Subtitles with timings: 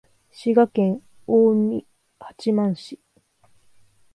[0.31, 1.85] 滋賀県近江
[2.17, 2.99] 八幡市